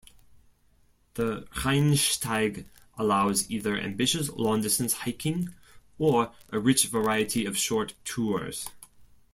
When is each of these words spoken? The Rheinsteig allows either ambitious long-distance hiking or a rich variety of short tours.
The 1.13 1.43
Rheinsteig 1.57 2.65
allows 2.97 3.47
either 3.51 3.77
ambitious 3.77 4.31
long-distance 4.31 4.93
hiking 4.93 5.53
or 5.99 6.33
a 6.49 6.57
rich 6.59 6.87
variety 6.87 7.45
of 7.45 7.55
short 7.55 7.93
tours. 8.03 8.67